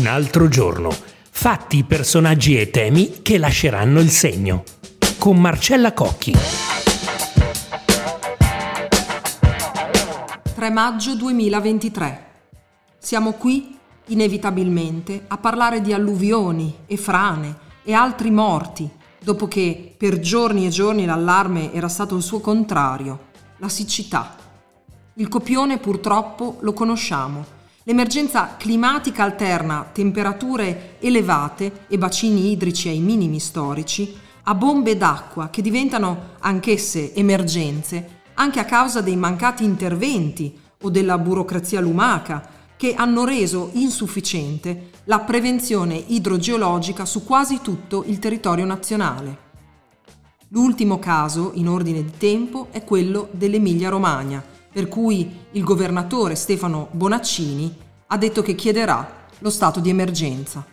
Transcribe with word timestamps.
Un 0.00 0.06
altro 0.06 0.48
giorno. 0.48 0.88
Fatti, 1.30 1.84
personaggi 1.84 2.58
e 2.58 2.70
temi 2.70 3.20
che 3.20 3.36
lasceranno 3.36 4.00
il 4.00 4.08
segno. 4.08 4.64
Con 5.18 5.38
Marcella 5.38 5.92
Cocchi. 5.92 6.32
3 10.54 10.70
maggio 10.70 11.14
2023. 11.16 12.26
Siamo 12.98 13.32
qui, 13.32 13.76
inevitabilmente, 14.06 15.24
a 15.28 15.36
parlare 15.36 15.82
di 15.82 15.92
alluvioni 15.92 16.78
e 16.86 16.96
frane 16.96 17.58
e 17.82 17.92
altri 17.92 18.30
morti, 18.30 18.88
dopo 19.22 19.48
che 19.48 19.94
per 19.98 20.18
giorni 20.18 20.64
e 20.64 20.70
giorni 20.70 21.04
l'allarme 21.04 21.74
era 21.74 21.88
stato 21.88 22.16
il 22.16 22.22
suo 22.22 22.40
contrario, 22.40 23.26
la 23.58 23.68
siccità. 23.68 24.34
Il 25.16 25.28
copione 25.28 25.76
purtroppo 25.76 26.56
lo 26.60 26.72
conosciamo 26.72 27.58
L'emergenza 27.90 28.54
climatica 28.56 29.24
alterna 29.24 29.84
temperature 29.92 30.94
elevate 31.00 31.86
e 31.88 31.98
bacini 31.98 32.52
idrici 32.52 32.88
ai 32.88 33.00
minimi 33.00 33.40
storici 33.40 34.16
a 34.44 34.54
bombe 34.54 34.96
d'acqua 34.96 35.48
che 35.50 35.60
diventano 35.60 36.36
anch'esse 36.38 37.12
emergenze 37.14 38.20
anche 38.34 38.60
a 38.60 38.64
causa 38.64 39.00
dei 39.00 39.16
mancati 39.16 39.64
interventi 39.64 40.56
o 40.82 40.88
della 40.88 41.18
burocrazia 41.18 41.80
lumaca 41.80 42.48
che 42.76 42.94
hanno 42.94 43.24
reso 43.24 43.70
insufficiente 43.72 44.90
la 45.06 45.18
prevenzione 45.18 45.96
idrogeologica 45.96 47.04
su 47.04 47.24
quasi 47.24 47.58
tutto 47.60 48.04
il 48.06 48.20
territorio 48.20 48.66
nazionale. 48.66 49.48
L'ultimo 50.50 51.00
caso, 51.00 51.50
in 51.54 51.68
ordine 51.68 52.04
di 52.04 52.12
tempo, 52.16 52.68
è 52.70 52.84
quello 52.84 53.28
dell'Emilia-Romagna, 53.32 54.58
per 54.72 54.88
cui 54.88 55.46
il 55.52 55.64
governatore 55.64 56.34
Stefano 56.34 56.88
Bonaccini 56.92 57.74
ha 58.06 58.16
detto 58.16 58.42
che 58.42 58.54
chiederà 58.54 59.26
lo 59.38 59.50
stato 59.50 59.80
di 59.80 59.88
emergenza. 59.88 60.64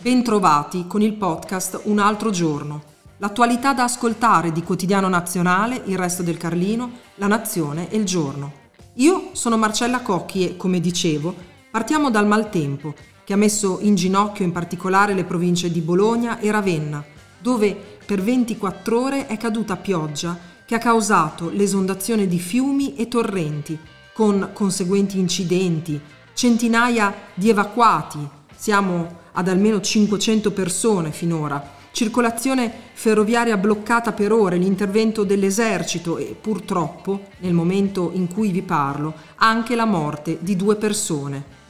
Bentrovati 0.00 0.86
con 0.88 1.00
il 1.00 1.12
podcast 1.12 1.82
Un 1.84 2.00
altro 2.00 2.30
giorno, 2.30 2.82
l'attualità 3.18 3.72
da 3.72 3.84
ascoltare 3.84 4.50
di 4.50 4.62
Quotidiano 4.62 5.08
Nazionale, 5.08 5.82
Il 5.86 5.96
Resto 5.96 6.22
del 6.22 6.36
Carlino, 6.36 6.90
La 7.16 7.28
Nazione 7.28 7.88
e 7.88 7.96
Il 7.96 8.04
Giorno. 8.04 8.60
Io 8.94 9.30
sono 9.32 9.56
Marcella 9.56 10.00
Cocchi 10.00 10.48
e, 10.48 10.56
come 10.56 10.80
dicevo, 10.80 11.34
partiamo 11.70 12.10
dal 12.10 12.26
maltempo, 12.26 12.94
che 13.24 13.32
ha 13.32 13.36
messo 13.36 13.78
in 13.80 13.94
ginocchio 13.94 14.44
in 14.44 14.50
particolare 14.50 15.14
le 15.14 15.24
province 15.24 15.70
di 15.70 15.80
Bologna 15.80 16.40
e 16.40 16.50
Ravenna, 16.50 17.04
dove 17.38 17.98
per 18.04 18.20
24 18.20 19.00
ore 19.00 19.26
è 19.26 19.36
caduta 19.36 19.76
pioggia 19.76 20.50
che 20.66 20.74
ha 20.74 20.78
causato 20.78 21.50
l'esondazione 21.50 22.26
di 22.26 22.38
fiumi 22.38 22.96
e 22.96 23.08
torrenti, 23.08 23.78
con 24.12 24.50
conseguenti 24.52 25.18
incidenti, 25.18 26.00
centinaia 26.34 27.14
di 27.34 27.48
evacuati, 27.48 28.18
siamo 28.54 29.20
ad 29.32 29.48
almeno 29.48 29.80
500 29.80 30.52
persone 30.52 31.10
finora, 31.10 31.80
circolazione 31.92 32.72
ferroviaria 32.92 33.56
bloccata 33.56 34.12
per 34.12 34.32
ore, 34.32 34.56
l'intervento 34.56 35.24
dell'esercito 35.24 36.18
e 36.18 36.36
purtroppo, 36.40 37.28
nel 37.40 37.52
momento 37.52 38.10
in 38.14 38.28
cui 38.28 38.50
vi 38.50 38.62
parlo, 38.62 39.14
anche 39.36 39.74
la 39.74 39.84
morte 39.84 40.38
di 40.40 40.56
due 40.56 40.76
persone. 40.76 41.60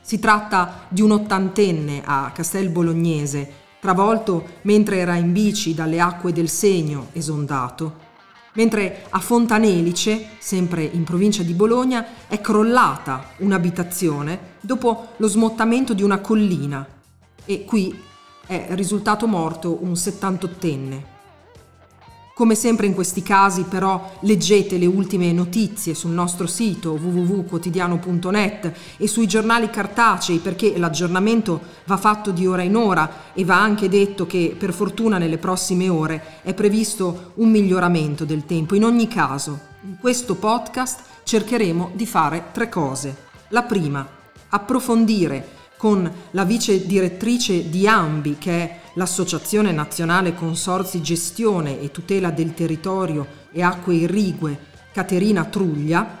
Si 0.00 0.18
tratta 0.18 0.86
di 0.88 1.00
un 1.00 1.12
ottantenne 1.12 2.02
a 2.04 2.30
Castel 2.34 2.70
Bolognese, 2.70 3.60
travolto 3.80 4.58
mentre 4.62 4.98
era 4.98 5.14
in 5.14 5.32
bici 5.32 5.74
dalle 5.74 6.00
acque 6.00 6.32
del 6.32 6.48
Segno, 6.48 7.08
esondato, 7.12 8.01
mentre 8.54 9.06
a 9.08 9.18
Fontanelice, 9.18 10.36
sempre 10.38 10.82
in 10.82 11.04
provincia 11.04 11.42
di 11.42 11.54
Bologna, 11.54 12.26
è 12.28 12.40
crollata 12.40 13.30
un'abitazione 13.38 14.50
dopo 14.60 15.08
lo 15.16 15.26
smottamento 15.26 15.94
di 15.94 16.02
una 16.02 16.20
collina 16.20 16.86
e 17.44 17.64
qui 17.64 17.98
è 18.46 18.66
risultato 18.70 19.26
morto 19.26 19.82
un 19.82 19.92
78enne. 19.92 21.11
Come 22.34 22.54
sempre 22.54 22.86
in 22.86 22.94
questi 22.94 23.22
casi 23.22 23.64
però 23.64 24.10
leggete 24.20 24.78
le 24.78 24.86
ultime 24.86 25.30
notizie 25.32 25.94
sul 25.94 26.12
nostro 26.12 26.46
sito 26.46 26.92
www.quotidiano.net 26.92 28.72
e 28.96 29.06
sui 29.06 29.26
giornali 29.26 29.68
cartacei 29.68 30.38
perché 30.38 30.78
l'aggiornamento 30.78 31.60
va 31.84 31.98
fatto 31.98 32.30
di 32.30 32.46
ora 32.46 32.62
in 32.62 32.74
ora 32.74 33.32
e 33.34 33.44
va 33.44 33.60
anche 33.60 33.90
detto 33.90 34.26
che 34.26 34.56
per 34.58 34.72
fortuna 34.72 35.18
nelle 35.18 35.36
prossime 35.36 35.90
ore 35.90 36.40
è 36.42 36.54
previsto 36.54 37.32
un 37.34 37.50
miglioramento 37.50 38.24
del 38.24 38.46
tempo. 38.46 38.74
In 38.74 38.86
ogni 38.86 39.08
caso, 39.08 39.60
in 39.82 39.98
questo 40.00 40.34
podcast 40.34 41.00
cercheremo 41.24 41.90
di 41.92 42.06
fare 42.06 42.44
tre 42.50 42.70
cose. 42.70 43.14
La 43.48 43.64
prima, 43.64 44.08
approfondire 44.48 45.60
con 45.82 46.08
la 46.30 46.44
vice 46.44 46.86
direttrice 46.86 47.68
di 47.68 47.88
AMBI, 47.88 48.36
che 48.38 48.52
è 48.52 48.80
l'Associazione 48.92 49.72
Nazionale 49.72 50.32
Consorzi 50.32 51.02
Gestione 51.02 51.80
e 51.80 51.90
Tutela 51.90 52.30
del 52.30 52.54
Territorio 52.54 53.26
e 53.50 53.64
Acque 53.64 53.94
Irrigue, 53.94 54.56
Caterina 54.92 55.44
Truglia, 55.46 56.20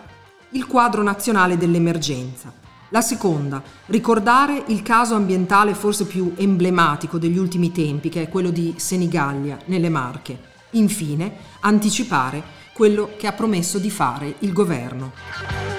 il 0.50 0.66
quadro 0.66 1.04
nazionale 1.04 1.56
dell'emergenza. 1.56 2.52
La 2.88 3.02
seconda, 3.02 3.62
ricordare 3.86 4.64
il 4.66 4.82
caso 4.82 5.14
ambientale 5.14 5.74
forse 5.74 6.06
più 6.06 6.32
emblematico 6.36 7.18
degli 7.18 7.38
ultimi 7.38 7.70
tempi, 7.70 8.08
che 8.08 8.22
è 8.22 8.28
quello 8.28 8.50
di 8.50 8.74
Senigallia, 8.78 9.58
nelle 9.66 9.90
Marche. 9.90 10.40
Infine, 10.70 11.36
anticipare 11.60 12.42
quello 12.74 13.10
che 13.16 13.28
ha 13.28 13.32
promesso 13.32 13.78
di 13.78 13.90
fare 13.90 14.34
il 14.40 14.52
governo. 14.52 15.71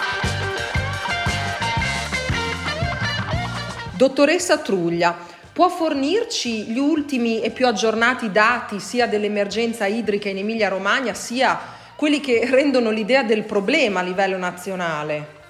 Dottoressa 3.96 4.58
Truglia, 4.58 5.16
può 5.54 5.70
fornirci 5.70 6.64
gli 6.64 6.80
ultimi 6.80 7.42
e 7.42 7.52
più 7.52 7.68
aggiornati 7.68 8.31
dati 8.31 8.80
sia 8.80 9.06
dell'emergenza 9.06 9.86
idrica 9.86 10.30
in 10.30 10.40
Emilia-Romagna 10.40 11.14
sia 11.14 11.59
quelli 11.96 12.20
che 12.20 12.50
rendono 12.50 12.90
l'idea 12.90 13.22
del 13.22 13.44
problema 13.44 14.00
a 14.00 14.04
livello 14.04 14.38
nazionale? 14.38 15.42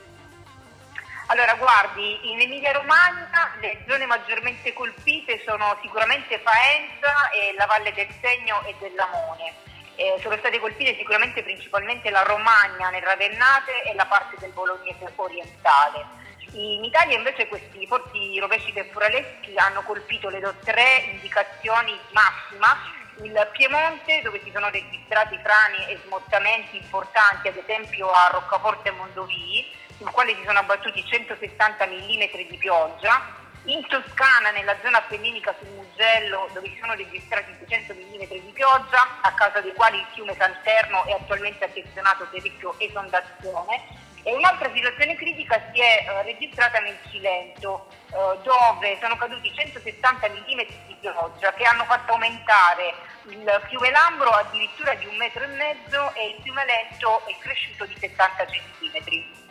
Allora, 1.27 1.55
guardi, 1.55 2.31
in 2.33 2.41
Emilia-Romagna 2.41 3.55
le 3.61 3.77
zone 3.87 4.05
maggiormente 4.07 4.73
colpite 4.73 5.41
sono 5.47 5.77
sicuramente 5.81 6.41
Faenza 6.43 7.29
e 7.31 7.55
la 7.57 7.65
Valle 7.65 7.93
del 7.93 8.09
Segno 8.19 8.61
e 8.65 8.75
dell'Amone. 8.77 9.53
Eh, 9.95 10.19
sono 10.21 10.35
state 10.35 10.59
colpite 10.59 10.97
sicuramente 10.97 11.43
principalmente 11.43 12.09
la 12.09 12.23
Romagna 12.23 12.89
nel 12.89 13.03
Ravennate 13.03 13.83
e 13.85 13.93
la 13.93 14.05
parte 14.05 14.35
del 14.39 14.51
Bolognese 14.51 15.13
orientale. 15.15 16.22
In 16.55 16.83
Italia 16.83 17.17
invece 17.17 17.47
questi 17.47 17.87
forti 17.87 18.37
rovesci 18.37 18.71
temporaleschi 18.73 19.57
hanno 19.57 19.81
colpito 19.81 20.29
le 20.29 20.39
tre 20.63 21.03
indicazioni 21.11 21.97
massima, 22.11 22.77
il 23.23 23.49
Piemonte 23.53 24.21
dove 24.21 24.39
si 24.43 24.51
sono 24.51 24.69
registrati 24.69 25.35
frane 25.41 25.89
e 25.89 25.99
smottamenti 26.05 26.77
importanti, 26.77 27.47
ad 27.47 27.57
esempio 27.57 28.11
a 28.11 28.29
Roccaforte 28.31 28.89
e 28.89 28.91
Mondovì, 28.91 29.65
sul 29.97 30.11
quale 30.11 30.35
si 30.35 30.43
sono 30.45 30.59
abbattuti 30.59 31.03
160 31.03 31.87
mm 31.87 32.47
di 32.47 32.57
pioggia, 32.59 33.41
in 33.65 33.87
Toscana, 33.87 34.51
nella 34.51 34.75
zona 34.83 34.99
appenninica 34.99 35.55
sul 35.57 35.69
Mugello, 35.69 36.49
dove 36.53 36.67
si 36.67 36.77
sono 36.79 36.93
registrati 36.93 37.55
200 37.57 37.93
mm 37.93 38.27
di 38.29 38.51
pioggia, 38.53 39.19
a 39.21 39.31
causa 39.33 39.59
dei 39.61 39.73
quali 39.73 39.97
il 39.97 40.05
fiume 40.13 40.35
Santerno 40.37 41.03
è 41.05 41.13
attualmente 41.13 41.65
attenzionato 41.65 42.27
per 42.29 42.43
rischio 42.43 42.75
esondazione, 42.77 44.11
e 44.23 44.33
un'altra 44.33 44.71
situazione 44.73 45.15
critica 45.15 45.61
si 45.73 45.81
è 45.81 46.05
uh, 46.07 46.23
registrata 46.23 46.79
nel 46.79 46.97
Cilento, 47.11 47.87
uh, 48.11 48.41
dove 48.41 48.97
sono 49.01 49.17
caduti 49.17 49.51
170 49.53 50.27
mm 50.29 50.59
di 50.87 50.95
pioggia 50.99 51.53
che 51.53 51.63
hanno 51.63 51.83
fatto 51.83 52.13
aumentare 52.13 52.93
il 53.27 53.61
fiume 53.69 53.91
Lambro 53.91 54.29
addirittura 54.29 54.93
di 54.95 55.05
un 55.05 55.15
metro 55.17 55.43
e 55.43 55.47
mezzo 55.47 56.13
e 56.15 56.35
il 56.35 56.41
fiume 56.41 56.65
Lento 56.65 57.25
è 57.27 57.35
cresciuto 57.39 57.85
di 57.85 57.95
70 57.99 58.45
cm. 58.45 59.41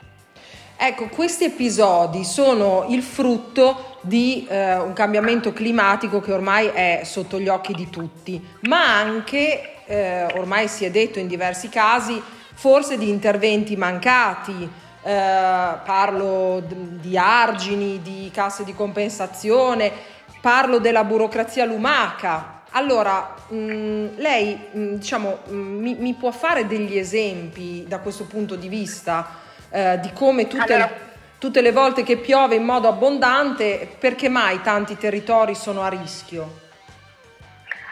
Ecco, 0.77 1.07
questi 1.09 1.45
episodi 1.45 2.25
sono 2.25 2.87
il 2.89 3.03
frutto 3.03 3.99
di 4.01 4.47
eh, 4.49 4.77
un 4.77 4.93
cambiamento 4.95 5.53
climatico 5.53 6.21
che 6.21 6.33
ormai 6.33 6.67
è 6.69 7.03
sotto 7.05 7.39
gli 7.39 7.49
occhi 7.49 7.73
di 7.73 7.89
tutti, 7.89 8.45
ma 8.63 8.99
anche, 8.99 9.85
eh, 9.85 10.25
ormai 10.35 10.67
si 10.67 10.85
è 10.85 10.91
detto 10.91 11.19
in 11.21 11.29
diversi 11.29 11.69
casi, 11.69 12.21
forse 12.63 12.97
di 12.97 13.09
interventi 13.09 13.75
mancati, 13.75 14.71
eh, 15.03 15.11
parlo 15.85 16.63
di 16.65 17.19
argini, 17.19 18.01
di 18.03 18.31
casse 18.33 18.63
di 18.63 18.73
compensazione, 18.73 19.91
parlo 20.41 20.79
della 20.79 21.03
burocrazia 21.03 21.65
lumaca. 21.65 22.63
Allora, 22.71 23.35
mh, 23.49 23.57
mm, 23.57 24.07
lei 24.19 24.69
mh, 24.71 24.81
mm, 24.81 24.95
diciamo, 24.95 25.41
mh, 25.45 25.53
mm, 25.53 25.81
mi, 25.81 25.95
mi, 25.95 26.15
può 26.15 26.31
fare 26.31 26.69
degli 26.69 26.97
esempi 26.97 27.85
da 27.89 27.99
questo 27.99 28.27
punto 28.27 28.55
di 28.55 28.69
vista 28.69 29.41
eh, 29.69 29.99
di 29.99 30.13
come 30.13 30.47
tutte, 30.47 30.75
allora. 30.75 30.93
tutte 31.39 31.63
le 31.63 31.73
volte 31.73 32.05
che 32.05 32.17
piove 32.17 32.55
in 32.55 32.63
modo 32.63 32.87
abbondante, 32.87 33.93
perché 33.99 34.29
mai 34.29 34.61
tanti 34.63 34.97
territori 34.97 35.57
sono 35.57 35.83
a 35.83 35.89
rischio? 35.89 36.61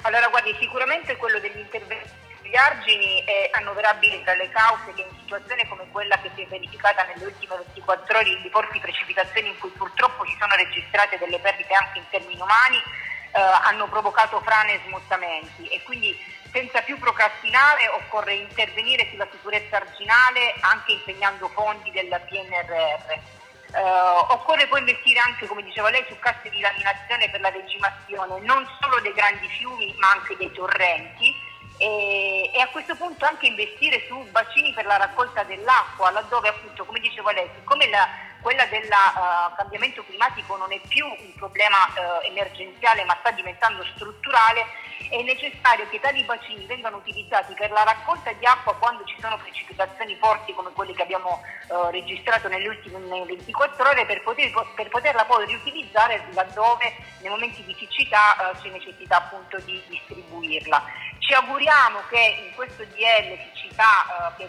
Allora, 0.02 0.28
guardi, 0.28 0.54
sicuramente 0.60 1.16
quello 1.16 1.40
degli 1.40 1.58
interventi 1.58 2.19
Gli 2.50 2.56
argini 2.56 3.22
è 3.22 3.48
annoverabile 3.52 4.24
tra 4.24 4.34
le 4.34 4.50
cause 4.50 4.92
che 4.94 5.02
in 5.02 5.18
situazione 5.20 5.68
come 5.68 5.86
quella 5.92 6.18
che 6.18 6.32
si 6.34 6.42
è 6.42 6.46
verificata 6.48 7.04
nelle 7.04 7.26
ultime 7.26 7.54
24 7.54 8.18
ore 8.18 8.28
in 8.28 8.50
forti 8.50 8.80
precipitazioni 8.80 9.50
in 9.50 9.58
cui 9.58 9.70
purtroppo 9.70 10.26
si 10.26 10.34
sono 10.36 10.56
registrate 10.56 11.16
delle 11.18 11.38
perdite 11.38 11.72
anche 11.74 12.00
in 12.00 12.08
termini 12.10 12.40
umani, 12.40 12.78
eh, 12.78 13.40
hanno 13.40 13.86
provocato 13.86 14.40
frane 14.40 14.74
e 14.74 14.80
smottamenti 14.84 15.68
e 15.68 15.80
quindi 15.84 16.18
senza 16.50 16.82
più 16.82 16.98
procrastinare 16.98 17.86
occorre 17.86 18.34
intervenire 18.34 19.06
sulla 19.10 19.28
sicurezza 19.30 19.76
arginale 19.76 20.56
anche 20.58 20.90
impegnando 20.90 21.46
fondi 21.50 21.92
del 21.92 22.08
PNRR. 22.08 23.38
Uh, 23.70 24.32
occorre 24.32 24.66
poi 24.66 24.80
investire 24.80 25.20
anche, 25.20 25.46
come 25.46 25.62
diceva 25.62 25.90
lei, 25.90 26.04
su 26.08 26.18
casse 26.18 26.50
di 26.50 26.58
laminazione 26.58 27.30
per 27.30 27.40
la 27.40 27.50
regimazione 27.50 28.40
non 28.40 28.66
solo 28.80 29.00
dei 29.00 29.12
grandi 29.12 29.46
fiumi 29.46 29.94
ma 29.98 30.10
anche 30.10 30.36
dei 30.36 30.50
torrenti 30.50 31.48
e, 31.80 32.50
e, 32.52 32.60
a 32.60 32.68
questo 32.68 32.94
punto 32.94 33.24
anche 33.24 33.46
investire 33.46 34.04
su 34.06 34.14
bacini 34.30 34.70
per 34.74 34.84
la 34.84 34.98
raccolta 34.98 35.44
dell'acqua, 35.44 36.10
laddove 36.10 36.48
appunto, 36.48 36.84
come 36.84 37.00
diceva 37.00 37.32
lei, 37.32 37.48
siccome 37.56 37.88
la, 37.88 38.06
quella 38.42 38.66
del 38.66 38.84
uh, 38.84 39.54
cambiamento 39.56 40.04
climatico 40.04 40.56
non 40.58 40.70
è 40.72 40.80
più 40.88 41.06
un 41.06 41.32
problema 41.36 41.78
uh, 41.86 42.26
emergenziale 42.26 43.04
ma 43.04 43.16
sta 43.20 43.30
diventando 43.30 43.82
strutturale, 43.94 44.66
è 45.08 45.22
necessario 45.22 45.88
che 45.88 46.00
tali 46.00 46.22
bacini 46.24 46.66
vengano 46.66 46.98
utilizzati 46.98 47.54
per 47.54 47.70
la 47.70 47.82
raccolta 47.82 48.30
di 48.32 48.44
acqua 48.44 48.76
quando 48.76 49.02
ci 49.04 49.16
sono 49.18 49.38
precipitazioni 49.38 50.14
forti 50.16 50.52
come 50.52 50.72
quelle 50.72 50.92
che 50.92 51.02
abbiamo 51.02 51.40
uh, 51.68 51.88
registrato 51.88 52.48
nelle 52.48 52.68
ultime 52.68 53.24
24 53.24 53.88
ore 53.88 54.04
per, 54.04 54.22
poter, 54.22 54.50
per, 54.74 54.88
poterla 54.88 55.24
poi 55.24 55.46
riutilizzare 55.46 56.26
laddove 56.32 56.94
nei 57.20 57.30
momenti 57.30 57.64
di 57.64 57.74
siccità 57.78 58.52
c'è 58.60 58.68
necessità 58.68 59.16
appunto 59.16 59.58
di 59.60 59.82
distribuirla. 59.88 61.08
Ci 61.30 61.36
auguriamo 61.36 62.00
che 62.10 62.42
in 62.42 62.54
questo 62.56 62.82
DL 62.82 63.38
siccità 63.54 64.34
che 64.36 64.48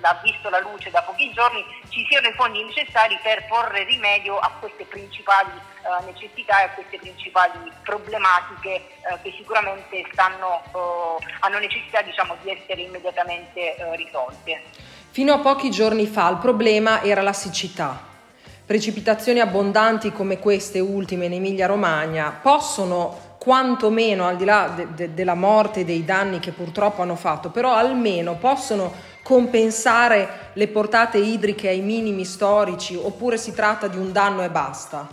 ha 0.00 0.20
visto 0.22 0.48
la 0.48 0.60
luce 0.60 0.88
da 0.88 1.02
pochi 1.02 1.30
giorni 1.34 1.62
ci 1.90 2.06
siano 2.08 2.28
i 2.28 2.32
fondi 2.32 2.64
necessari 2.64 3.18
per 3.22 3.32
per 3.32 3.46
porre 3.48 3.84
rimedio 3.84 4.38
a 4.38 4.50
queste 4.60 4.84
principali 4.84 5.50
eh, 5.50 6.04
necessità 6.04 6.60
e 6.60 6.64
a 6.64 6.70
queste 6.70 6.98
principali 6.98 7.72
problematiche 7.82 8.70
eh, 8.70 9.18
che 9.22 9.32
sicuramente 9.36 10.04
stanno, 10.12 10.62
eh, 10.74 11.24
hanno 11.40 11.58
necessità 11.58 12.02
diciamo, 12.02 12.36
di 12.42 12.50
essere 12.50 12.82
immediatamente 12.82 13.76
eh, 13.76 13.96
risolte. 13.96 14.62
Fino 15.10 15.32
a 15.32 15.38
pochi 15.38 15.70
giorni 15.70 16.06
fa 16.06 16.28
il 16.28 16.36
problema 16.38 17.02
era 17.02 17.22
la 17.22 17.32
siccità. 17.32 18.10
Precipitazioni 18.64 19.40
abbondanti 19.40 20.12
come 20.12 20.38
queste 20.38 20.78
ultime 20.78 21.26
in 21.26 21.32
Emilia-Romagna 21.34 22.38
possono 22.42 23.31
quantomeno 23.42 24.28
al 24.28 24.36
di 24.36 24.44
là 24.44 24.68
de- 24.68 24.94
de- 24.94 25.14
della 25.14 25.34
morte 25.34 25.80
e 25.80 25.84
dei 25.84 26.04
danni 26.04 26.38
che 26.38 26.52
purtroppo 26.52 27.02
hanno 27.02 27.16
fatto, 27.16 27.50
però 27.50 27.74
almeno 27.74 28.36
possono 28.36 28.94
compensare 29.20 30.50
le 30.52 30.68
portate 30.68 31.18
idriche 31.18 31.68
ai 31.68 31.80
minimi 31.80 32.24
storici 32.24 32.94
oppure 32.94 33.36
si 33.36 33.52
tratta 33.52 33.88
di 33.88 33.96
un 33.96 34.12
danno 34.12 34.44
e 34.44 34.48
basta? 34.48 35.08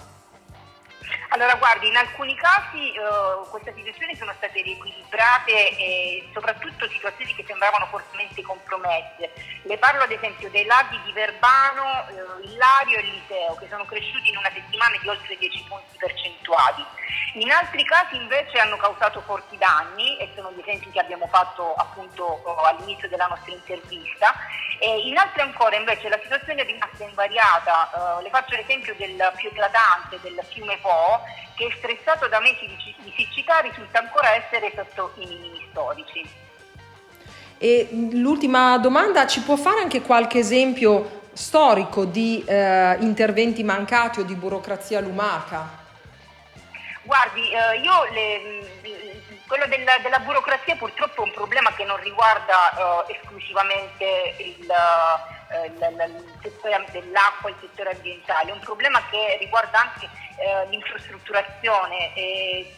Allora, 1.30 1.56
guardi, 1.56 1.88
in 1.88 1.96
alcuni 1.96 2.36
casi 2.36 2.94
uh, 2.98 3.50
queste 3.50 3.74
situazioni 3.76 4.16
sono 4.16 4.34
state 4.38 4.62
riequilibrate 4.62 5.78
e 5.78 6.30
soprattutto 6.32 6.88
situazioni 6.88 7.34
che 7.34 7.44
sembravano 7.60 7.88
fortemente 7.88 8.42
compromesse. 8.42 9.34
Le 9.64 9.78
parlo 9.78 10.04
ad 10.04 10.12
esempio 10.12 10.50
dei 10.50 10.66
laghi 10.66 10.98
di 11.04 11.12
Verbano, 11.12 12.08
uh, 12.08 12.42
il 12.42 12.56
Lario 12.56 12.98
e 12.98 13.02
Liseo, 13.02 13.56
che 13.56 13.68
sono 13.70 13.84
cresciuti 13.84 14.30
in 14.30 14.38
una 14.38 14.50
settimana 14.54 14.98
di 15.02 15.10
oltre 15.10 15.36
10 15.38 15.66
punti 15.68 15.98
percentuali. 15.98 16.86
In 17.34 17.52
altri 17.52 17.84
casi 17.84 18.16
invece 18.16 18.60
hanno 18.60 18.78
causato 18.78 19.20
forti 19.22 19.58
danni 19.58 20.18
e 20.18 20.32
sono 20.36 20.52
gli 20.54 20.62
esempi 20.62 20.90
che 20.90 21.00
abbiamo 21.00 21.28
fatto 21.28 21.76
appunto 21.76 22.42
uh, 22.46 22.64
all'inizio 22.64 23.10
della 23.10 23.28
nostra 23.28 23.52
intervista. 23.52 24.34
E 24.80 25.08
in 25.08 25.18
altri 25.18 25.42
ancora 25.42 25.76
invece 25.76 26.08
la 26.08 26.20
situazione 26.24 26.62
è 26.62 26.66
rimasta 26.66 27.04
invariata. 27.04 28.20
le 28.24 28.30
faccio 28.30 28.56
l'esempio 28.56 28.96
del 28.96 29.34
più 29.36 29.50
eclatante 29.50 30.22
del 30.22 30.40
fiume 30.48 30.78
Po, 30.78 31.22
che 31.56 31.70
stressato 31.78 32.30
da 32.30 32.40
mesi 32.40 32.66
di 32.66 33.14
siccità 33.18 33.60
risulta 33.60 34.00
ancora 34.00 34.36
essere 34.36 34.72
sotto 34.74 35.12
i 35.18 35.26
minimi 35.26 35.68
storici. 35.70 36.48
E 37.62 37.90
l'ultima 38.14 38.78
domanda, 38.78 39.28
ci 39.28 39.42
può 39.42 39.58
fare 39.58 39.82
anche 39.82 40.02
qualche 40.02 40.40
esempio 40.40 41.28
storico 41.34 42.06
di 42.06 42.42
eh, 42.48 42.96
interventi 43.02 43.64
mancati 43.64 44.22
o 44.22 44.24
di 44.24 44.34
burocrazia 44.34 45.02
lumaca? 45.02 45.68
Guardi, 47.04 47.52
eh, 47.52 47.80
io 47.82 48.04
le, 48.12 49.42
quello 49.46 49.66
della, 49.68 49.98
della, 50.02 50.20
burocrazia 50.20 50.78
purtroppo 50.78 51.22
è 51.22 51.26
un 51.26 51.34
problema 51.34 51.74
che 51.74 51.84
non 51.84 51.98
riguarda 51.98 53.06
eh, 53.08 53.16
esclusivamente 53.20 54.36
il, 54.38 54.72
eh, 55.52 55.66
il, 55.66 56.14
il, 56.16 56.40
settore 56.42 56.86
dell'acqua, 56.92 57.50
il 57.50 57.56
settore 57.60 57.92
ambientale, 57.92 58.52
è 58.52 58.54
un 58.54 58.60
problema 58.60 59.02
che 59.10 59.36
riguarda 59.38 59.82
anche 59.82 60.08
eh, 60.38 60.66
l'infrastrutturazione. 60.70 62.14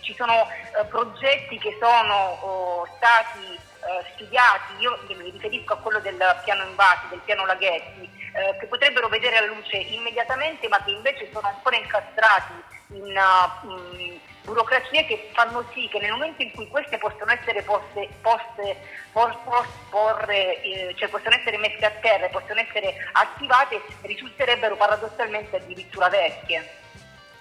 ci 0.01 0.16
sono 0.16 0.48
eh, 0.50 0.86
progetti 0.86 1.60
che 1.60 1.78
sono 1.80 2.16
oh, 2.42 2.88
stati 2.98 3.69
eh, 3.81 4.06
studiati, 4.13 4.74
io 4.80 5.00
mi 5.07 5.30
riferisco 5.30 5.74
a 5.74 5.78
quello 5.78 6.00
del 6.00 6.18
piano 6.44 6.63
Invasi, 6.63 7.07
del 7.10 7.22
piano 7.25 7.45
Laghetti, 7.45 8.10
eh, 8.33 8.57
che 8.60 8.68
potrebbero 8.68 9.10
vedere 9.10 9.39
la 9.39 9.48
luce 9.48 9.78
immediatamente 9.78 10.68
ma 10.68 10.81
che 10.83 10.92
invece 10.92 11.30
sono 11.31 11.48
ancora 11.48 11.75
incastrati 11.75 12.54
in 12.94 13.16
uh, 13.16 14.19
burocrazie 14.44 15.06
che 15.06 15.30
fanno 15.33 15.66
sì 15.74 15.88
che 15.89 16.00
nel 16.00 16.12
momento 16.12 16.42
in 16.42 16.51
cui 16.51 16.68
queste 16.68 16.98
possono 16.98 17.31
essere 17.31 17.62
poste, 17.62 18.10
poste 18.22 18.78
por, 19.12 19.38
por, 19.44 19.68
porre, 19.89 20.62
eh, 20.62 20.94
cioè 20.98 21.10
possono 21.10 21.36
essere 21.36 21.57
messe 21.57 21.86
a 21.86 21.92
terra 22.01 22.25
e 22.25 22.30
possono 22.30 22.60
essere 22.60 22.95
attivate, 23.13 23.81
risulterebbero 24.01 24.75
paradossalmente 24.75 25.57
addirittura 25.57 26.10
vecchie. 26.10 26.80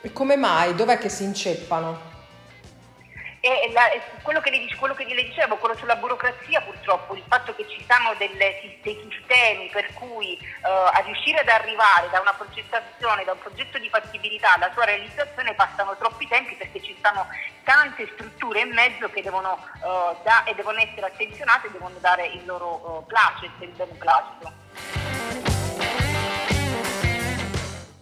E 0.02 0.12
come 0.12 0.36
mai? 0.36 0.74
Dov'è 0.74 0.98
che 0.98 1.08
si 1.08 1.24
inceppano? 1.24 2.09
E 3.42 3.70
la, 3.72 3.88
quello, 4.20 4.40
che 4.40 4.50
le, 4.50 4.76
quello, 4.76 4.94
che 4.94 5.04
le, 5.04 5.24
dicevo, 5.24 5.56
quello 5.56 5.74
sulla 5.74 5.96
burocrazia 5.96 6.60
purtroppo, 6.60 7.14
il 7.14 7.22
fatto 7.26 7.54
che 7.54 7.66
ci 7.68 7.82
siano 7.86 8.12
delle, 8.18 8.76
dei 8.82 9.00
sistemi 9.08 9.70
per 9.72 9.94
cui 9.94 10.36
uh, 10.40 10.92
a 10.92 11.00
riuscire 11.06 11.38
ad 11.38 11.48
arrivare 11.48 12.10
da 12.10 12.20
una 12.20 12.34
progettazione, 12.34 13.24
da 13.24 13.32
un 13.32 13.38
progetto 13.38 13.78
di 13.78 13.88
fattibilità 13.88 14.54
alla 14.54 14.70
sua 14.74 14.84
realizzazione 14.84 15.54
passano 15.54 15.96
troppi 15.96 16.28
tempi 16.28 16.54
perché 16.54 16.82
ci 16.82 16.94
stanno 16.98 17.26
tante 17.64 18.10
strutture 18.12 18.60
in 18.60 18.74
mezzo 18.74 19.08
che 19.08 19.22
devono, 19.22 19.56
uh, 19.80 20.22
da, 20.22 20.44
e 20.44 20.54
devono 20.54 20.78
essere 20.78 21.06
attenzionate 21.06 21.68
e 21.68 21.70
devono 21.70 21.96
dare 21.98 22.26
il 22.26 22.44
loro 22.44 22.68
uh, 22.68 23.06
placet, 23.06 23.52
il 23.60 23.70
beneplacito. 23.70 24.52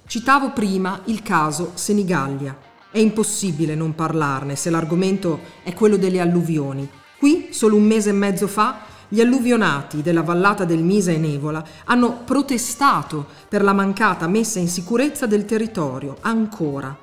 Citavo 0.08 0.50
prima 0.50 1.00
il 1.04 1.22
caso 1.22 1.76
Senigallia. 1.76 2.77
È 2.90 2.98
impossibile 2.98 3.74
non 3.74 3.94
parlarne 3.94 4.56
se 4.56 4.70
l'argomento 4.70 5.40
è 5.62 5.74
quello 5.74 5.98
delle 5.98 6.20
alluvioni. 6.20 6.88
Qui, 7.18 7.48
solo 7.50 7.76
un 7.76 7.84
mese 7.84 8.10
e 8.10 8.14
mezzo 8.14 8.46
fa, 8.46 8.80
gli 9.08 9.20
alluvionati 9.20 10.00
della 10.00 10.22
vallata 10.22 10.64
del 10.64 10.82
Misa 10.82 11.10
e 11.10 11.18
Nevola 11.18 11.62
hanno 11.84 12.22
protestato 12.24 13.26
per 13.46 13.62
la 13.62 13.74
mancata 13.74 14.26
messa 14.26 14.58
in 14.58 14.68
sicurezza 14.68 15.26
del 15.26 15.44
territorio, 15.44 16.16
ancora. 16.22 16.96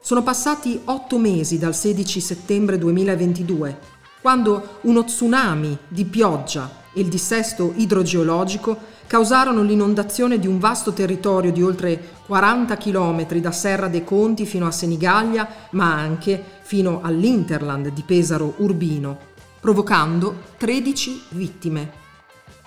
Sono 0.00 0.22
passati 0.22 0.80
otto 0.84 1.18
mesi 1.18 1.58
dal 1.58 1.74
16 1.74 2.20
settembre 2.20 2.78
2022, 2.78 3.78
quando 4.20 4.78
uno 4.82 5.04
tsunami 5.04 5.76
di 5.88 6.04
pioggia 6.04 6.82
e 6.92 7.00
il 7.00 7.08
dissesto 7.08 7.72
idrogeologico 7.74 8.78
causarono 9.06 9.62
l'inondazione 9.62 10.38
di 10.38 10.46
un 10.46 10.58
vasto 10.58 10.92
territorio 10.92 11.52
di 11.52 11.62
oltre 11.62 12.12
40 12.26 12.76
km 12.76 13.26
da 13.38 13.52
Serra 13.52 13.88
dei 13.88 14.04
Conti 14.04 14.46
fino 14.46 14.66
a 14.66 14.70
Senigallia, 14.70 15.48
ma 15.70 15.92
anche 15.92 16.42
fino 16.62 17.00
all'Interland 17.02 17.88
di 17.88 18.02
Pesaro 18.02 18.54
Urbino, 18.58 19.18
provocando 19.60 20.42
13 20.56 21.22
vittime. 21.30 21.92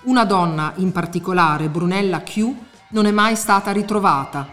Una 0.04 0.26
donna 0.26 0.74
in 0.76 0.92
particolare, 0.92 1.70
Brunella 1.70 2.22
Q, 2.22 2.54
non 2.90 3.06
è 3.06 3.12
mai 3.12 3.36
stata 3.36 3.72
ritrovata 3.72 4.48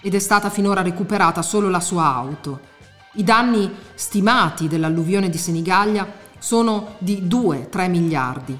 ed 0.00 0.14
è 0.14 0.18
stata 0.18 0.50
finora 0.50 0.82
recuperata 0.82 1.42
solo 1.42 1.68
la 1.68 1.80
sua 1.80 2.04
auto. 2.04 2.72
I 3.14 3.22
danni 3.22 3.72
stimati 3.94 4.66
dell'alluvione 4.66 5.30
di 5.30 5.38
Senigallia 5.38 6.06
sono 6.38 6.96
di 6.98 7.22
2-3 7.28 7.88
miliardi. 7.88 8.58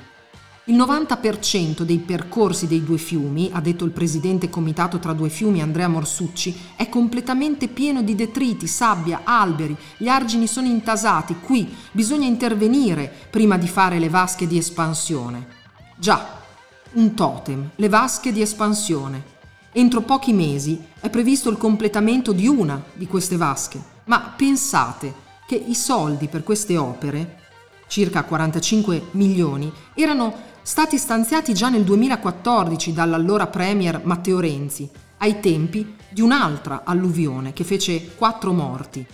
Il 0.66 0.76
90% 0.76 1.82
dei 1.82 1.98
percorsi 1.98 2.66
dei 2.66 2.82
due 2.82 2.96
fiumi, 2.96 3.50
ha 3.52 3.60
detto 3.60 3.84
il 3.84 3.90
presidente 3.90 4.48
comitato 4.48 4.98
tra 4.98 5.12
due 5.12 5.28
fiumi 5.28 5.60
Andrea 5.60 5.88
Morsucci, 5.88 6.56
è 6.74 6.88
completamente 6.88 7.68
pieno 7.68 8.00
di 8.00 8.14
detriti, 8.14 8.66
sabbia, 8.66 9.20
alberi, 9.24 9.76
gli 9.98 10.08
argini 10.08 10.46
sono 10.46 10.66
intasati, 10.66 11.36
qui 11.38 11.70
bisogna 11.92 12.26
intervenire 12.26 13.12
prima 13.28 13.58
di 13.58 13.68
fare 13.68 13.98
le 13.98 14.08
vasche 14.08 14.46
di 14.46 14.56
espansione. 14.56 15.48
Già, 15.98 16.40
un 16.92 17.12
totem, 17.12 17.72
le 17.74 17.88
vasche 17.90 18.32
di 18.32 18.40
espansione. 18.40 19.22
Entro 19.70 20.00
pochi 20.00 20.32
mesi 20.32 20.82
è 20.98 21.10
previsto 21.10 21.50
il 21.50 21.58
completamento 21.58 22.32
di 22.32 22.48
una 22.48 22.82
di 22.94 23.06
queste 23.06 23.36
vasche, 23.36 23.78
ma 24.04 24.32
pensate 24.34 25.12
che 25.46 25.56
i 25.56 25.74
soldi 25.74 26.26
per 26.28 26.42
queste 26.42 26.78
opere 26.78 27.42
circa 27.86 28.24
45 28.24 29.08
milioni, 29.12 29.70
erano 29.94 30.52
stati 30.66 30.96
stanziati 30.96 31.52
già 31.52 31.68
nel 31.68 31.84
2014 31.84 32.94
dall'allora 32.94 33.48
Premier 33.48 34.00
Matteo 34.02 34.40
Renzi, 34.40 34.88
ai 35.18 35.38
tempi 35.38 35.94
di 36.08 36.22
un'altra 36.22 36.84
alluvione 36.86 37.52
che 37.52 37.64
fece 37.64 38.14
quattro 38.14 38.54
morti. 38.54 39.06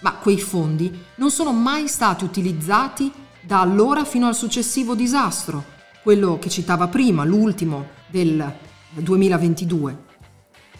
Ma 0.00 0.12
quei 0.16 0.38
fondi 0.38 0.94
non 1.14 1.30
sono 1.30 1.50
mai 1.52 1.88
stati 1.88 2.24
utilizzati 2.24 3.10
da 3.40 3.60
allora 3.60 4.04
fino 4.04 4.26
al 4.26 4.34
successivo 4.34 4.94
disastro, 4.94 5.64
quello 6.02 6.38
che 6.38 6.50
citava 6.50 6.88
prima, 6.88 7.24
l'ultimo 7.24 7.86
del 8.08 8.54
2022. 8.90 9.96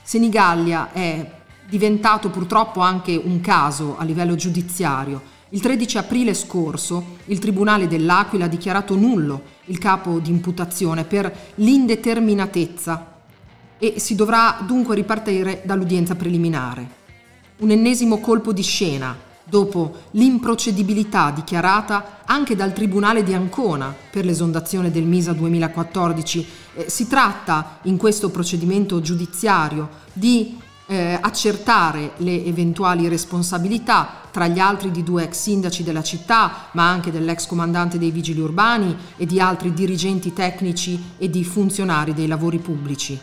Senigallia 0.02 0.92
è 0.92 1.40
diventato 1.66 2.28
purtroppo 2.28 2.81
anche 2.81 3.16
un 3.16 3.40
caso 3.40 3.97
a 3.97 4.04
livello 4.04 4.35
giudiziario 4.35 5.32
il 5.54 5.61
13 5.61 5.99
aprile 5.99 6.32
scorso 6.32 7.18
il 7.26 7.38
Tribunale 7.38 7.87
dell'Aquila 7.87 8.47
ha 8.47 8.49
dichiarato 8.49 8.94
nullo 8.97 9.42
il 9.66 9.76
capo 9.76 10.18
di 10.18 10.30
imputazione 10.30 11.04
per 11.04 11.50
l'indeterminatezza 11.56 13.21
e 13.78 13.94
si 13.99 14.14
dovrà 14.14 14.62
dunque 14.66 14.94
ripartire 14.94 15.62
dall'udienza 15.66 16.14
preliminare. 16.14 17.00
Un 17.59 17.71
ennesimo 17.71 18.18
colpo 18.18 18.54
di 18.54 18.62
scena 18.62 19.14
dopo 19.44 20.04
l'improcedibilità 20.12 21.30
dichiarata 21.30 22.21
anche 22.25 22.56
dal 22.56 22.73
Tribunale 22.73 23.23
di 23.23 23.35
Ancona 23.35 23.94
per 24.11 24.25
l'esondazione 24.25 24.90
del 24.90 25.04
MISA 25.04 25.35
2014. 25.35 26.47
Eh, 26.76 26.88
si 26.88 27.06
tratta 27.06 27.78
in 27.82 27.99
questo 27.99 28.30
procedimento 28.30 29.02
giudiziario 29.02 29.88
di 30.14 30.59
eh, 30.93 31.19
accertare 31.19 32.13
le 32.19 32.45
eventuali 32.45 33.09
responsabilità, 33.09 34.21
tra 34.31 34.47
gli 34.47 34.59
altri 34.59 34.91
di 34.91 35.03
due 35.03 35.25
ex 35.25 35.41
sindaci 35.41 35.83
della 35.83 36.03
città, 36.03 36.69
ma 36.73 36.87
anche 36.87 37.11
dell'ex 37.11 37.47
comandante 37.47 37.99
dei 37.99 38.11
vigili 38.11 38.41
urbani 38.41 38.95
e 39.17 39.25
di 39.25 39.41
altri 39.41 39.73
dirigenti 39.73 40.35
tecnici 40.35 41.03
e 41.17 41.31
di 41.31 41.45
funzionari 41.45 42.13
dei 42.13 42.27
lavori 42.27 42.59
pubblici. 42.59 43.19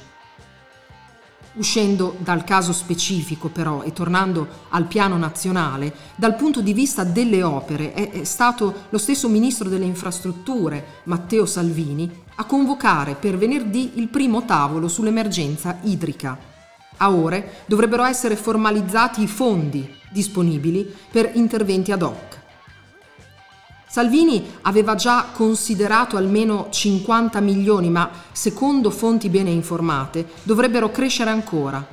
Uscendo 1.53 2.15
dal 2.17 2.43
caso 2.43 2.73
specifico 2.73 3.49
però 3.49 3.83
e 3.83 3.93
tornando 3.93 4.47
al 4.69 4.85
piano 4.85 5.17
nazionale, 5.17 5.93
dal 6.15 6.35
punto 6.35 6.61
di 6.61 6.73
vista 6.73 7.03
delle 7.03 7.43
opere 7.43 7.93
è 7.93 8.23
stato 8.23 8.85
lo 8.89 8.97
stesso 8.97 9.29
ministro 9.29 9.69
delle 9.69 9.85
infrastrutture, 9.85 11.01
Matteo 11.03 11.45
Salvini, 11.45 12.09
a 12.35 12.45
convocare 12.45 13.13
per 13.13 13.37
venerdì 13.37 13.91
il 13.95 14.07
primo 14.07 14.43
tavolo 14.45 14.87
sull'emergenza 14.87 15.77
idrica 15.83 16.48
a 16.99 17.11
ore 17.11 17.63
dovrebbero 17.65 18.03
essere 18.03 18.35
formalizzati 18.35 19.21
i 19.21 19.27
fondi 19.27 19.97
disponibili 20.11 20.91
per 21.11 21.31
interventi 21.33 21.91
ad 21.91 22.01
hoc. 22.01 22.37
Salvini 23.87 24.57
aveva 24.61 24.93
già 24.93 25.29
considerato 25.33 26.15
almeno 26.15 26.67
50 26.69 27.39
milioni, 27.39 27.89
ma 27.89 28.09
secondo 28.31 28.91
fonti 28.91 29.29
bene 29.29 29.49
informate 29.49 30.27
dovrebbero 30.43 30.91
crescere 30.91 31.31
ancora. 31.31 31.83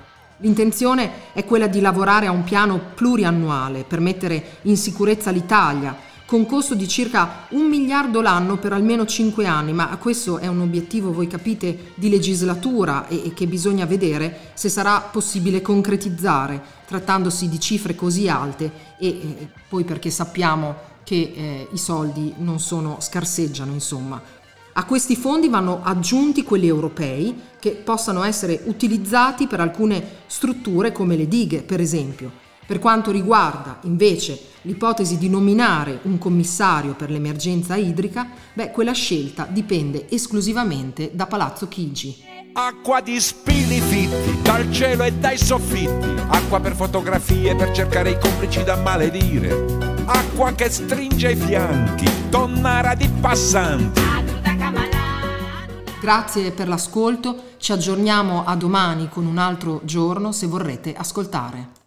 L'intenzione 0.40 1.32
è 1.32 1.46
quella 1.46 1.66
di 1.66 1.80
lavorare 1.80 2.26
a 2.26 2.32
un 2.32 2.44
piano 2.44 2.78
pluriannuale 2.94 3.84
per 3.84 4.00
mettere 4.00 4.58
in 4.62 4.76
sicurezza 4.76 5.30
l'Italia, 5.30 5.96
con 6.26 6.44
costo 6.44 6.74
di 6.74 6.88
circa 6.88 7.46
un 7.50 7.68
miliardo 7.68 8.20
l'anno 8.20 8.58
per 8.58 8.72
almeno 8.72 9.06
cinque 9.06 9.46
anni, 9.46 9.72
ma 9.72 9.96
questo 9.96 10.38
è 10.38 10.48
un 10.48 10.60
obiettivo, 10.60 11.12
voi 11.12 11.28
capite, 11.28 11.92
di 11.94 12.10
legislatura 12.10 13.06
e, 13.06 13.26
e 13.26 13.32
che 13.32 13.46
bisogna 13.46 13.86
vedere 13.86 14.50
se 14.54 14.68
sarà 14.68 15.00
possibile 15.00 15.62
concretizzare, 15.62 16.60
trattandosi 16.84 17.48
di 17.48 17.60
cifre 17.60 17.94
così 17.94 18.28
alte 18.28 18.72
e, 18.98 19.08
e 19.08 19.48
poi 19.68 19.84
perché 19.84 20.10
sappiamo 20.10 20.94
che 21.04 21.32
eh, 21.36 21.68
i 21.72 21.78
soldi 21.78 22.34
non 22.38 22.58
sono, 22.58 22.96
scarseggiano, 23.00 23.72
insomma. 23.72 24.20
A 24.78 24.84
questi 24.84 25.14
fondi 25.14 25.48
vanno 25.48 25.80
aggiunti 25.84 26.42
quelli 26.42 26.66
europei 26.66 27.34
che 27.60 27.70
possano 27.70 28.24
essere 28.24 28.62
utilizzati 28.64 29.46
per 29.46 29.60
alcune 29.60 30.04
strutture 30.26 30.90
come 30.90 31.16
le 31.16 31.28
dighe, 31.28 31.62
per 31.62 31.80
esempio. 31.80 32.44
Per 32.66 32.80
quanto 32.80 33.12
riguarda 33.12 33.78
invece 33.82 34.38
l'ipotesi 34.62 35.18
di 35.18 35.28
nominare 35.28 36.00
un 36.02 36.18
commissario 36.18 36.94
per 36.94 37.10
l'emergenza 37.10 37.76
idrica, 37.76 38.28
beh, 38.52 38.72
quella 38.72 38.92
scelta 38.92 39.46
dipende 39.48 40.10
esclusivamente 40.10 41.12
da 41.14 41.26
Palazzo 41.26 41.68
Chigi. 41.68 42.24
Acqua 42.54 43.00
di 43.00 43.20
spilli 43.20 43.80
fitti, 43.80 44.42
dal 44.42 44.72
cielo 44.72 45.04
e 45.04 45.12
dai 45.12 45.38
soffitti, 45.38 46.08
acqua 46.26 46.58
per 46.58 46.74
fotografie 46.74 47.54
per 47.54 47.70
cercare 47.70 48.10
i 48.10 48.18
complici 48.18 48.64
da 48.64 48.76
maledire, 48.76 50.02
acqua 50.06 50.52
che 50.52 50.68
stringe 50.68 51.32
i 51.32 51.36
fianchi, 51.36 52.08
tonnara 52.30 52.94
di 52.94 53.08
passanti. 53.20 54.00
Grazie 56.00 56.50
per 56.50 56.66
l'ascolto, 56.66 57.52
ci 57.58 57.70
aggiorniamo 57.70 58.44
a 58.44 58.56
domani 58.56 59.08
con 59.08 59.26
un 59.26 59.38
altro 59.38 59.82
giorno 59.84 60.32
se 60.32 60.46
vorrete 60.46 60.94
ascoltare. 60.94 61.84